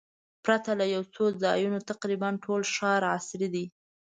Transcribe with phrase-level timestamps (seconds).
[0.43, 3.65] پرته له یو څو ځایونو تقریباً ټول ښار عصري دی.